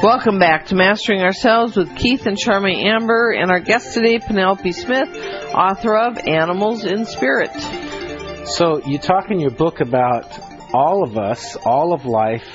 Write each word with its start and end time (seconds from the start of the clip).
Welcome 0.00 0.38
back 0.38 0.66
to 0.66 0.76
Mastering 0.76 1.22
Ourselves 1.22 1.74
with 1.76 1.96
Keith 1.96 2.26
and 2.26 2.36
Charmy 2.36 2.84
Amber, 2.84 3.32
and 3.32 3.50
our 3.50 3.58
guest 3.58 3.94
today, 3.94 4.20
Penelope 4.20 4.70
Smith, 4.70 5.08
author 5.52 5.96
of 5.96 6.18
Animals 6.18 6.84
in 6.84 7.04
Spirit. 7.04 7.50
So, 8.46 8.80
you 8.86 8.98
talk 8.98 9.32
in 9.32 9.40
your 9.40 9.50
book 9.50 9.80
about 9.80 10.38
all 10.72 11.02
of 11.02 11.18
us, 11.18 11.56
all 11.56 11.92
of 11.92 12.06
life, 12.06 12.46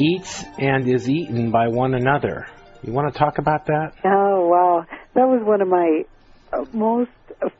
eats 0.00 0.42
and 0.58 0.88
is 0.88 1.06
eaten 1.06 1.50
by 1.50 1.68
one 1.68 1.92
another. 1.92 2.46
You 2.82 2.94
want 2.94 3.12
to 3.12 3.18
talk 3.18 3.36
about 3.36 3.66
that? 3.66 3.92
Oh, 4.02 4.48
wow. 4.48 4.86
That 5.12 5.28
was 5.28 5.42
one 5.44 5.60
of 5.60 5.68
my 5.68 6.04
uh, 6.50 6.64
most 6.72 7.10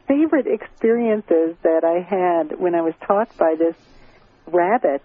favorite 0.08 0.46
experiences 0.46 1.56
that 1.62 1.84
I 1.84 2.00
had 2.00 2.58
when 2.58 2.74
I 2.74 2.80
was 2.80 2.94
taught 3.06 3.36
by 3.36 3.54
this 3.58 3.76
rabbit 4.46 5.02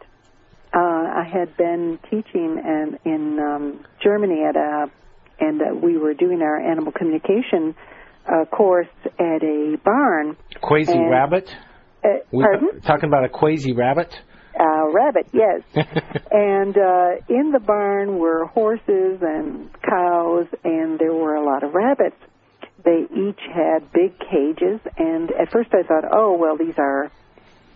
uh, 0.73 0.77
I 0.79 1.23
had 1.31 1.55
been 1.57 1.99
teaching 2.09 2.57
in, 2.63 2.97
in 3.05 3.39
um, 3.39 3.85
Germany 4.01 4.43
at 4.47 4.55
a, 4.55 4.86
and 5.39 5.61
uh, 5.61 5.65
we 5.75 5.97
were 5.97 6.13
doing 6.13 6.41
our 6.41 6.57
animal 6.59 6.91
communication 6.91 7.75
uh, 8.25 8.46
course 8.46 8.87
at 9.19 9.43
a 9.43 9.77
barn. 9.83 10.37
Quasi 10.61 10.91
And- 10.93 11.10
rabbit? 11.10 11.49
Uh, 12.04 12.18
pardon? 12.32 12.82
Talking 12.82 13.10
about 13.10 13.25
a 13.25 13.29
quasi 13.29 13.73
rabbit? 13.73 14.11
Uh, 14.60 14.91
rabbit, 14.91 15.27
yes. 15.33 15.61
and 16.32 16.75
uh, 16.77 17.10
in 17.29 17.51
the 17.51 17.60
barn 17.65 18.18
were 18.18 18.46
horses 18.47 19.19
and 19.21 19.69
cows, 19.82 20.47
and 20.63 20.99
there 20.99 21.13
were 21.13 21.35
a 21.35 21.43
lot 21.46 21.63
of 21.63 21.74
rabbits. 21.74 22.18
They 22.83 23.05
each 23.13 23.39
had 23.54 23.91
big 23.93 24.18
cages, 24.19 24.79
and 24.97 25.29
at 25.32 25.51
first 25.51 25.69
I 25.74 25.83
thought, 25.83 26.04
oh, 26.11 26.35
well, 26.39 26.57
these 26.57 26.74
are 26.77 27.11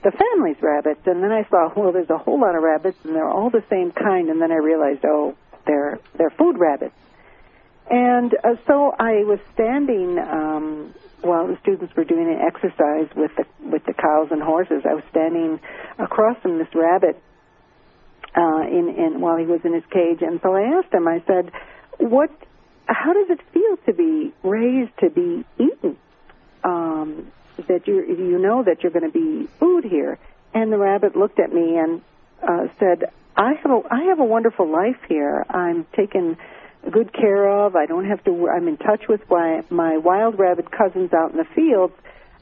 the 0.06 0.12
family's 0.12 0.62
rabbits. 0.62 1.02
And 1.08 1.24
then 1.24 1.32
I 1.32 1.44
thought, 1.44 1.76
well, 1.76 1.92
there's 1.92 2.12
a 2.12 2.18
whole 2.18 2.40
lot 2.40 2.56
of 2.56 2.62
rabbits, 2.62 2.98
and 3.04 3.16
they're 3.16 3.28
all 3.28 3.50
the 3.50 3.64
same 3.70 3.92
kind. 3.92 4.30
And 4.30 4.40
then 4.40 4.52
I 4.52 4.58
realized, 4.58 5.04
oh, 5.04 5.36
they're 5.66 6.00
they're 6.16 6.30
food 6.30 6.58
rabbits. 6.60 6.94
And 7.90 8.34
uh, 8.44 8.56
so 8.68 8.94
I 8.98 9.26
was 9.26 9.40
standing 9.54 10.18
um, 10.20 10.94
while 11.22 11.48
the 11.48 11.58
students 11.62 11.96
were 11.96 12.04
doing 12.04 12.30
an 12.30 12.40
exercise 12.40 13.10
with 13.16 13.32
the 13.36 13.46
with 13.68 13.84
the 13.86 13.94
cows 13.94 14.30
and 14.32 14.42
horses. 14.42 14.84
I 14.86 14.94
was 14.94 15.04
standing 15.10 15.60
across 15.98 16.40
from 16.42 16.60
this 16.60 16.70
rabbit 16.76 17.22
uh, 18.38 18.62
in 18.62 18.94
in 18.98 19.22
while 19.22 19.38
he 19.38 19.46
was 19.46 19.62
in 19.64 19.74
his 19.74 19.86
cage, 19.92 20.22
and 20.22 20.40
so 20.42 20.54
I 20.54 20.78
asked 20.78 20.94
him. 20.94 21.08
I 21.08 21.24
said, 21.26 21.52
"What? 21.98 22.30
How 22.88 23.14
does 23.14 23.32
it 23.32 23.40
feel 23.52 23.78
to 23.88 23.94
be 23.94 24.34
raised 24.44 24.96
to 25.00 25.10
be 25.10 25.44
eaten? 25.58 25.98
Um, 26.64 27.32
that 27.68 27.88
you 27.88 28.04
you 28.06 28.40
know 28.40 28.64
that 28.64 28.84
you're 28.84 28.92
going 28.92 29.12
to 29.12 29.18
be 29.18 29.48
food 29.60 29.84
here?" 29.84 30.18
And 30.54 30.72
the 30.72 30.78
rabbit 30.78 31.16
looked 31.16 31.40
at 31.40 31.52
me 31.52 31.78
and 31.78 32.02
uh, 32.42 32.68
said, 32.80 33.06
"I 33.36 33.54
have 33.54 33.72
a 33.72 33.82
I 33.90 34.04
have 34.10 34.20
a 34.20 34.26
wonderful 34.26 34.68
life 34.68 35.00
here. 35.08 35.46
I'm 35.50 35.86
taken 35.96 36.38
good 36.90 37.12
care 37.14 37.48
of. 37.66 37.76
I 37.76 37.86
don't 37.86 38.06
have 38.06 38.24
to. 38.26 38.50
I'm 38.50 38.68
in 38.68 38.78
touch 38.78 39.08
with 39.08 39.22
my 39.30 39.64
my 39.70 39.98
wild 39.98 40.38
rabbit 40.40 40.72
cousins 40.72 41.14
out 41.14 41.32
in 41.32 41.38
the 41.38 41.48
fields." 41.56 41.94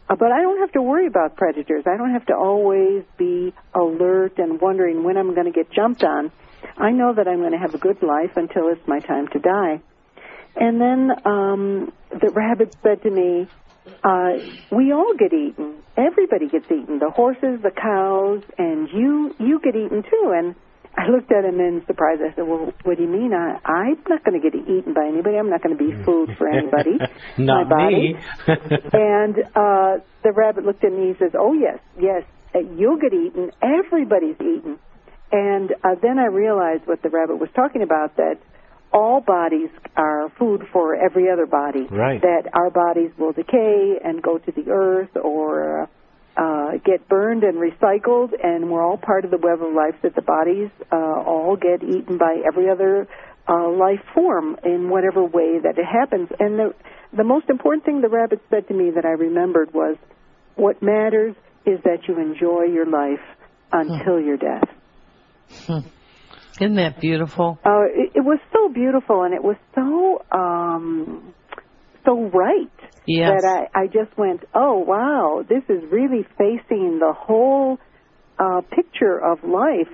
Uh, 0.09 0.15
but 0.15 0.31
I 0.31 0.41
don't 0.41 0.59
have 0.59 0.71
to 0.73 0.81
worry 0.81 1.07
about 1.07 1.37
predators. 1.37 1.85
I 1.87 1.95
don't 1.95 2.11
have 2.11 2.25
to 2.25 2.35
always 2.35 3.03
be 3.17 3.53
alert 3.73 4.37
and 4.37 4.59
wondering 4.59 5.03
when 5.03 5.17
I'm 5.17 5.33
going 5.33 5.45
to 5.45 5.51
get 5.51 5.71
jumped 5.71 6.03
on. 6.03 6.31
I 6.77 6.91
know 6.91 7.13
that 7.13 7.27
I'm 7.27 7.39
going 7.39 7.53
to 7.53 7.57
have 7.57 7.73
a 7.73 7.77
good 7.77 8.01
life 8.03 8.35
until 8.35 8.67
it's 8.67 8.85
my 8.87 8.99
time 8.99 9.27
to 9.29 9.39
die. 9.39 9.81
And 10.55 10.79
then 10.79 11.11
um, 11.25 11.93
the 12.09 12.29
rabbit 12.29 12.75
said 12.83 13.01
to 13.03 13.09
me, 13.09 13.47
uh, 14.03 14.33
"We 14.71 14.91
all 14.93 15.13
get 15.17 15.33
eaten. 15.33 15.75
Everybody 15.97 16.47
gets 16.47 16.65
eaten. 16.65 16.99
The 16.99 17.09
horses, 17.09 17.61
the 17.61 17.71
cows, 17.71 18.43
and 18.57 18.89
you. 18.89 19.35
You 19.39 19.59
get 19.59 19.75
eaten 19.75 20.03
too." 20.03 20.33
And 20.35 20.55
I 20.97 21.07
looked 21.09 21.31
at 21.31 21.43
him 21.43 21.59
in 21.59 21.83
surprise. 21.87 22.19
I 22.21 22.33
said, 22.35 22.47
"Well, 22.47 22.73
what 22.83 22.97
do 22.97 23.03
you 23.03 23.09
mean? 23.09 23.33
I, 23.33 23.59
I'm 23.65 23.97
not 24.07 24.23
going 24.23 24.39
to 24.39 24.49
get 24.49 24.55
eaten 24.55 24.93
by 24.93 25.05
anybody. 25.07 25.37
I'm 25.37 25.49
not 25.49 25.61
going 25.63 25.77
to 25.77 25.83
be 25.83 25.91
food 26.03 26.35
for 26.37 26.47
anybody. 26.47 26.97
Not 27.37 27.69
my 27.69 27.75
body." 27.75 28.13
me. 28.13 28.19
And 28.93 29.37
uh, 29.55 30.03
the 30.23 30.31
rabbit 30.33 30.65
looked 30.65 30.83
at 30.83 30.91
me. 30.91 31.09
and 31.09 31.17
says, 31.17 31.31
"Oh 31.37 31.53
yes, 31.53 31.79
yes, 31.99 32.23
uh, 32.55 32.59
you'll 32.59 32.99
get 32.99 33.13
eaten. 33.13 33.51
Everybody's 33.61 34.39
eaten." 34.39 34.79
And 35.31 35.71
uh, 35.83 35.95
then 35.99 36.19
I 36.19 36.25
realized 36.27 36.85
what 36.85 37.01
the 37.01 37.09
rabbit 37.09 37.39
was 37.39 37.49
talking 37.55 37.81
about 37.81 38.17
that 38.17 38.37
all 38.93 39.21
bodies 39.21 39.69
are 39.97 40.29
food 40.37 40.63
for 40.71 40.95
every 40.95 41.29
other 41.29 41.45
body. 41.45 41.87
Right. 41.89 42.21
That 42.21 42.49
our 42.53 42.69
bodies 42.69 43.11
will 43.17 43.33
decay 43.33 43.99
and 44.03 44.21
go 44.21 44.37
to 44.37 44.51
the 44.51 44.69
earth 44.69 45.09
or 45.15 45.89
uh, 46.37 46.71
get 46.85 47.07
burned 47.09 47.43
and 47.43 47.57
recycled, 47.57 48.31
and 48.41 48.69
we're 48.69 48.83
all 48.83 48.97
part 48.97 49.25
of 49.25 49.31
the 49.31 49.37
web 49.37 49.61
of 49.61 49.73
life. 49.73 49.95
That 50.03 50.15
the 50.15 50.21
bodies 50.21 50.69
uh, 50.91 50.95
all 50.95 51.57
get 51.57 51.83
eaten 51.83 52.17
by 52.17 52.41
every 52.45 52.69
other 52.69 53.07
uh, 53.47 53.69
life 53.69 54.01
form 54.13 54.57
in 54.63 54.89
whatever 54.89 55.23
way 55.23 55.59
that 55.59 55.77
it 55.77 55.85
happens. 55.85 56.29
And 56.39 56.57
the 56.57 56.75
the 57.15 57.23
most 57.23 57.49
important 57.49 57.85
thing 57.85 58.01
the 58.01 58.09
rabbit 58.09 58.41
said 58.49 58.67
to 58.67 58.73
me 58.73 58.91
that 58.91 59.05
I 59.05 59.11
remembered 59.11 59.73
was, 59.73 59.97
"What 60.55 60.81
matters 60.81 61.35
is 61.65 61.79
that 61.83 62.07
you 62.07 62.19
enjoy 62.19 62.63
your 62.63 62.85
life 62.85 63.23
until 63.71 64.19
your 64.19 64.37
death." 64.37 64.69
Isn't 66.59 66.75
that 66.75 66.99
beautiful? 66.99 67.59
Uh, 67.65 67.85
it, 67.89 68.11
it 68.15 68.21
was 68.21 68.39
so 68.51 68.69
beautiful, 68.71 69.23
and 69.23 69.33
it 69.33 69.43
was 69.43 69.57
so 69.73 70.23
um, 70.31 71.33
so 72.05 72.29
right 72.29 72.69
Yes. 73.05 73.31
that 73.31 73.69
I, 73.75 73.81
I 73.81 73.87
just 73.87 74.17
went, 74.17 74.43
"Oh 74.53 74.79
wow, 74.79 75.43
this 75.47 75.63
is 75.67 75.83
really 75.91 76.25
facing 76.37 76.99
the 76.99 77.13
whole 77.17 77.79
uh, 78.39 78.61
picture 78.71 79.19
of 79.19 79.43
life 79.43 79.91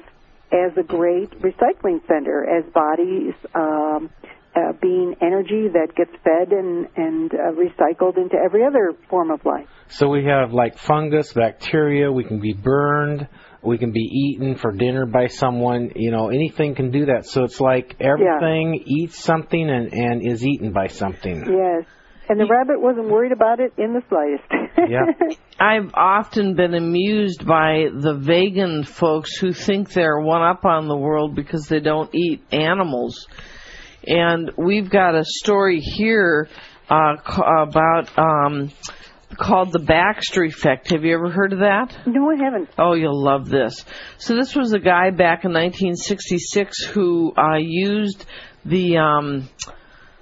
as 0.51 0.77
a 0.77 0.83
great 0.83 1.31
recycling 1.41 2.05
center, 2.07 2.45
as 2.45 2.65
bodies." 2.73 3.33
Um, 3.55 4.09
uh, 4.55 4.73
being 4.81 5.15
energy 5.21 5.67
that 5.71 5.93
gets 5.95 6.11
fed 6.23 6.51
and 6.51 6.87
and 6.95 7.31
uh, 7.33 7.51
recycled 7.53 8.17
into 8.17 8.35
every 8.35 8.65
other 8.65 8.93
form 9.09 9.29
of 9.29 9.45
life. 9.45 9.67
So 9.89 10.09
we 10.09 10.25
have 10.25 10.53
like 10.53 10.77
fungus, 10.77 11.33
bacteria, 11.33 12.11
we 12.11 12.23
can 12.23 12.39
be 12.39 12.53
burned, 12.53 13.27
we 13.61 13.77
can 13.77 13.91
be 13.91 13.99
eaten 13.99 14.55
for 14.55 14.71
dinner 14.71 15.05
by 15.05 15.27
someone, 15.27 15.91
you 15.95 16.11
know, 16.11 16.29
anything 16.29 16.75
can 16.75 16.91
do 16.91 17.07
that. 17.07 17.25
So 17.25 17.43
it's 17.43 17.59
like 17.59 17.97
everything 17.99 18.83
eats 18.85 19.21
something 19.21 19.69
and, 19.69 19.93
and 19.93 20.25
is 20.25 20.45
eaten 20.45 20.71
by 20.71 20.87
something. 20.87 21.37
Yes, 21.45 21.85
and 22.29 22.39
the 22.39 22.45
rabbit 22.45 22.79
wasn't 22.79 23.09
worried 23.09 23.31
about 23.31 23.59
it 23.59 23.73
in 23.77 23.93
the 23.93 24.03
slightest. 24.07 24.43
Yeah. 24.87 25.35
I've 25.59 25.91
often 25.95 26.55
been 26.55 26.75
amused 26.75 27.45
by 27.45 27.87
the 27.91 28.13
vegan 28.13 28.83
folks 28.83 29.35
who 29.35 29.51
think 29.51 29.91
they're 29.91 30.19
one 30.19 30.43
up 30.43 30.63
on 30.63 30.87
the 30.87 30.95
world 30.95 31.35
because 31.35 31.67
they 31.67 31.79
don't 31.79 32.13
eat 32.13 32.43
animals. 32.51 33.27
And 34.07 34.51
we've 34.57 34.89
got 34.89 35.15
a 35.15 35.23
story 35.25 35.79
here 35.79 36.47
uh, 36.87 37.15
ca- 37.17 37.63
about 37.63 38.17
um, 38.17 38.71
called 39.38 39.72
the 39.72 39.79
Backster 39.79 40.47
effect. 40.47 40.91
Have 40.91 41.03
you 41.03 41.13
ever 41.13 41.29
heard 41.29 41.53
of 41.53 41.59
that? 41.59 41.95
no, 42.06 42.29
I 42.31 42.35
haven't. 42.44 42.69
Oh, 42.78 42.94
you'll 42.94 43.22
love 43.23 43.47
this. 43.50 43.85
So 44.17 44.35
this 44.35 44.56
was 44.56 44.73
a 44.73 44.79
guy 44.79 45.12
back 45.12 45.45
in 45.45 45.51
1966 45.53 46.85
who 46.85 47.34
uh, 47.38 47.57
used 47.57 48.25
the 48.66 48.97
um, 48.97 49.50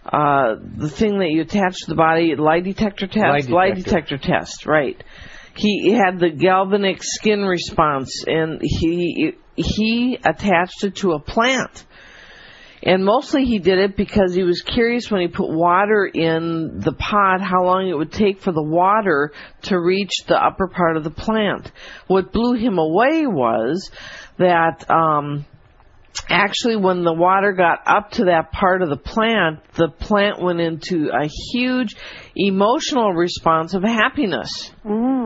uh, 0.05 0.55
the 0.77 0.89
thing 0.89 1.19
that 1.19 1.29
you 1.31 1.41
attach 1.41 1.75
to 1.79 1.89
the 1.89 1.95
body, 1.95 2.35
lie 2.35 2.61
detector 2.61 3.07
test, 3.07 3.49
Lie 3.49 3.71
detector. 3.71 3.83
detector 3.83 4.17
test, 4.17 4.65
right? 4.65 5.01
He 5.55 5.91
had 5.91 6.19
the 6.19 6.29
galvanic 6.29 7.01
skin 7.03 7.41
response, 7.43 8.23
and 8.27 8.59
he 8.61 9.33
he 9.55 10.17
attached 10.23 10.83
it 10.83 10.95
to 10.97 11.13
a 11.13 11.19
plant. 11.19 11.83
And 12.87 13.03
mostly 13.03 13.43
he 13.43 13.59
did 13.59 13.79
it 13.79 13.97
because 13.97 14.33
he 14.33 14.43
was 14.43 14.61
curious 14.61 15.11
when 15.11 15.19
he 15.19 15.27
put 15.27 15.49
water 15.49 16.05
in 16.05 16.79
the 16.79 16.93
pot 16.93 17.41
how 17.41 17.65
long 17.65 17.89
it 17.89 17.97
would 17.97 18.13
take 18.13 18.39
for 18.39 18.53
the 18.53 18.63
water 18.63 19.33
to 19.63 19.77
reach 19.77 20.23
the 20.25 20.41
upper 20.41 20.69
part 20.69 20.95
of 20.95 21.03
the 21.03 21.11
plant. 21.11 21.69
What 22.07 22.31
blew 22.31 22.53
him 22.53 22.77
away 22.77 23.27
was 23.27 23.91
that 24.37 24.89
um, 24.89 25.45
actually 26.29 26.77
when 26.77 27.03
the 27.03 27.13
water 27.13 27.51
got 27.51 27.79
up 27.85 28.11
to 28.11 28.25
that 28.25 28.53
part 28.53 28.81
of 28.81 28.87
the 28.87 28.95
plant, 28.95 29.59
the 29.73 29.89
plant 29.89 30.41
went 30.41 30.61
into 30.61 31.09
a 31.09 31.27
huge 31.51 31.93
emotional 32.37 33.11
response 33.11 33.73
of 33.73 33.83
happiness. 33.83 34.71
Mm. 34.85 35.16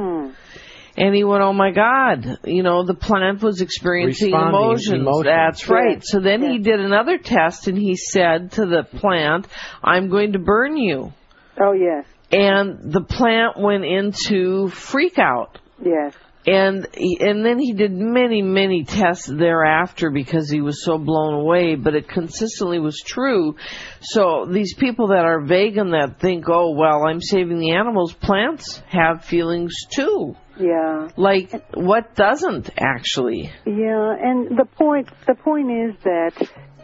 And 1.04 1.16
he 1.16 1.24
went, 1.24 1.42
"Oh 1.42 1.52
my 1.54 1.72
God!" 1.72 2.38
You 2.46 2.62
know, 2.62 2.84
the 2.86 2.94
plant 2.94 3.42
was 3.42 3.60
experiencing 3.62 4.34
emotions. 4.34 4.92
emotions. 5.02 5.24
That's 5.26 5.68
right. 5.68 5.96
Yes. 5.98 6.12
So 6.12 6.20
then 6.20 6.42
he 6.44 6.60
did 6.60 6.80
another 6.80 7.18
test, 7.18 7.68
and 7.68 7.78
he 7.78 7.96
said 7.96 8.52
to 8.54 8.66
the 8.68 8.84
plant, 8.84 9.48
"I'm 9.84 10.10
going 10.10 10.34
to 10.34 10.40
burn 10.40 10.78
you." 10.78 11.12
Oh 11.60 11.74
yes, 11.74 12.06
And 12.32 12.94
the 12.94 13.02
plant 13.02 13.60
went 13.60 13.84
into 13.84 14.68
freak 14.70 15.18
out. 15.18 15.58
yes. 15.84 16.14
And 16.48 16.88
and 16.98 17.46
then 17.46 17.60
he 17.60 17.74
did 17.74 17.92
many 17.92 18.42
many 18.42 18.84
tests 18.84 19.28
thereafter 19.28 20.10
because 20.10 20.50
he 20.50 20.60
was 20.60 20.84
so 20.84 20.98
blown 20.98 21.36
away. 21.36 21.76
But 21.76 21.94
it 21.94 22.08
consistently 22.08 22.80
was 22.80 23.00
true. 23.06 23.56
So 24.02 24.48
these 24.50 24.74
people 24.74 25.10
that 25.10 25.24
are 25.24 25.42
vegan 25.42 25.92
that 25.92 26.20
think, 26.20 26.46
oh 26.50 26.72
well, 26.76 27.06
I'm 27.06 27.22
saving 27.22 27.60
the 27.60 27.74
animals, 27.74 28.14
plants 28.14 28.82
have 28.90 29.24
feelings 29.24 29.74
too. 29.96 30.36
Yeah. 30.62 31.10
Like 31.18 31.52
what 31.74 32.16
doesn't 32.16 32.70
actually? 32.78 33.52
Yeah, 33.66 34.16
and 34.20 34.58
the 34.58 34.66
point 34.78 35.10
the 35.28 35.36
point 35.36 35.72
is 35.72 35.96
that 36.04 36.34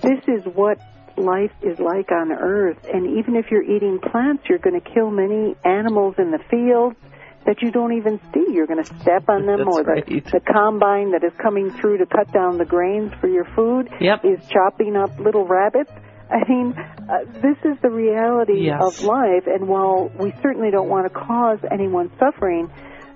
this 0.02 0.24
is 0.28 0.44
what 0.54 0.80
life 1.18 1.52
is 1.62 1.80
like 1.80 2.12
on 2.12 2.32
Earth. 2.32 2.78
And 2.92 3.18
even 3.20 3.36
if 3.36 3.46
you're 3.52 3.64
eating 3.64 4.00
plants, 4.00 4.44
you're 4.50 4.60
going 4.60 4.80
to 4.80 4.90
kill 4.94 5.10
many 5.10 5.56
animals 5.66 6.16
in 6.18 6.32
the 6.32 6.40
fields 6.50 6.96
that 7.46 7.62
you 7.62 7.72
don't 7.72 7.94
even 7.98 8.20
see. 8.34 8.46
You're 8.52 8.68
going 8.68 8.84
to 8.84 8.94
step 9.02 9.24
on 9.30 9.46
them, 9.46 9.60
That's 9.60 9.70
or 9.78 9.84
the, 9.84 9.90
right. 9.90 10.06
the 10.26 10.42
combine 10.42 11.12
that 11.12 11.24
is 11.24 11.32
coming 11.42 11.72
through 11.72 12.00
to 12.00 12.06
cut 12.06 12.32
down 12.34 12.58
the 12.58 12.66
grains 12.66 13.14
for 13.22 13.28
your 13.28 13.46
food 13.56 13.90
Yep. 14.00 14.26
is 14.26 14.48
chopping 14.50 14.96
up 14.96 15.18
little 15.20 15.46
rabbits. 15.48 15.92
I 16.30 16.44
mean, 16.50 16.76
uh, 16.78 17.24
this 17.42 17.56
is 17.64 17.78
the 17.82 17.90
reality 17.90 18.66
Yes. 18.66 18.82
of 18.84 19.06
life, 19.06 19.48
and 19.48 19.68
while 19.70 20.12
we 20.20 20.34
certainly 20.44 20.72
don't 20.72 20.90
want 20.90 21.08
to 21.08 21.10
cause 21.10 21.60
anyone 21.72 22.12
suffering, 22.20 22.70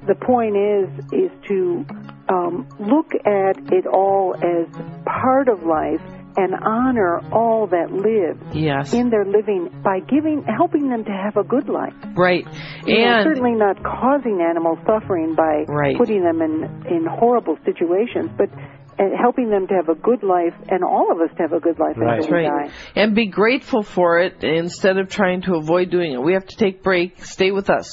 the 0.08 0.16
point 0.16 0.56
is 0.58 0.90
is 1.14 1.32
to 1.48 1.86
um, 2.30 2.68
look 2.80 3.12
at 3.26 3.58
it 3.74 3.86
all 3.86 4.36
as 4.36 4.68
part 5.06 5.48
of 5.48 5.64
life 5.64 6.02
and 6.38 6.56
honor 6.64 7.20
all 7.34 7.68
that 7.68 7.92
live 7.92 8.40
Yes. 8.56 8.94
in 8.94 9.10
their 9.10 9.26
living 9.26 9.70
by 9.84 10.00
giving, 10.00 10.44
helping 10.44 10.88
them 10.90 11.04
to 11.04 11.12
have 11.12 11.36
a 11.36 11.44
good 11.44 11.68
life. 11.68 11.94
right. 12.16 12.48
You 12.86 13.00
know, 13.00 13.06
And 13.18 13.24
certainly 13.26 13.52
not 13.52 13.84
causing 13.84 14.40
animals 14.42 14.80
suffering 14.86 15.36
by 15.36 15.66
Right. 15.68 15.98
putting 15.98 16.24
them 16.24 16.42
in 16.42 16.64
in 16.88 17.06
horrible 17.06 17.58
situations, 17.66 18.30
but 18.38 18.50
uh, 19.00 19.04
helping 19.20 19.50
them 19.50 19.68
to 19.68 19.74
have 19.74 19.90
a 19.90 19.96
good 19.96 20.22
life, 20.24 20.54
and 20.70 20.84
all 20.84 21.12
of 21.12 21.20
us 21.22 21.36
to 21.36 21.42
have 21.44 21.54
a 21.54 21.60
good 21.60 21.80
life 21.80 21.98
Right. 21.98 22.20
until 22.20 22.38
we 22.38 22.46
right. 22.48 22.68
die. 22.68 22.74
And 22.96 23.14
be 23.16 23.28
grateful 23.28 23.84
for 23.84 24.20
it 24.20 24.44
instead 24.44 24.98
of 24.98 25.10
trying 25.10 25.42
to 25.44 25.56
avoid 25.56 25.90
doing 25.90 26.14
it. 26.14 26.22
We 26.22 26.34
have 26.34 26.46
to 26.46 26.56
take 26.58 26.82
break. 26.84 27.24
Stay 27.26 27.52
with 27.52 27.70
us. 27.70 27.90